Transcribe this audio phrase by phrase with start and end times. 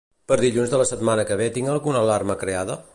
[0.31, 2.85] Per dilluns de la setmana que ve tinc alguna alarma creada?